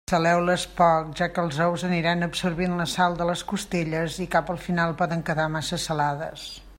[0.09, 4.53] Saleu-les poc, ja que els ous aniran absorbint la sal de les costelles i cap
[4.55, 6.53] al final poden quedar massa salades.